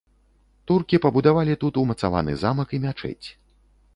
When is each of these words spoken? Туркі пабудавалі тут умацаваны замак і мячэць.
Туркі 0.71 0.99
пабудавалі 1.03 1.57
тут 1.65 1.77
умацаваны 1.83 2.33
замак 2.45 2.75
і 2.79 2.83
мячэць. 2.87 3.27